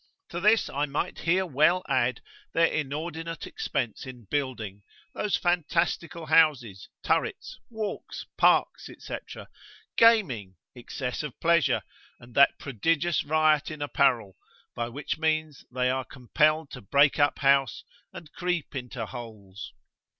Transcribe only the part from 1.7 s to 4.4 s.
add their inordinate expense in